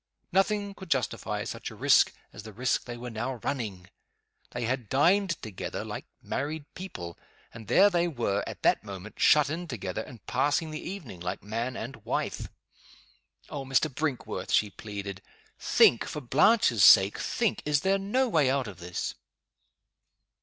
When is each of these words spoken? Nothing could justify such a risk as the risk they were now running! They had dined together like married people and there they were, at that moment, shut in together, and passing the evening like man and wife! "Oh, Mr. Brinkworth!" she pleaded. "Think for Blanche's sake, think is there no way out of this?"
Nothing 0.31 0.73
could 0.73 0.89
justify 0.89 1.43
such 1.43 1.69
a 1.69 1.75
risk 1.75 2.11
as 2.33 2.41
the 2.41 2.51
risk 2.53 2.85
they 2.85 2.97
were 2.97 3.11
now 3.11 3.35
running! 3.43 3.87
They 4.49 4.63
had 4.65 4.89
dined 4.89 5.39
together 5.43 5.85
like 5.85 6.07
married 6.23 6.65
people 6.73 7.19
and 7.53 7.67
there 7.67 7.87
they 7.87 8.07
were, 8.07 8.43
at 8.47 8.63
that 8.63 8.83
moment, 8.83 9.19
shut 9.19 9.47
in 9.47 9.67
together, 9.67 10.01
and 10.01 10.25
passing 10.25 10.71
the 10.71 10.81
evening 10.81 11.19
like 11.19 11.43
man 11.43 11.77
and 11.77 12.03
wife! 12.03 12.47
"Oh, 13.47 13.63
Mr. 13.63 13.93
Brinkworth!" 13.93 14.51
she 14.51 14.71
pleaded. 14.71 15.21
"Think 15.59 16.05
for 16.05 16.19
Blanche's 16.19 16.83
sake, 16.83 17.19
think 17.19 17.61
is 17.63 17.81
there 17.81 17.99
no 17.99 18.27
way 18.27 18.49
out 18.49 18.67
of 18.67 18.79
this?" 18.79 19.13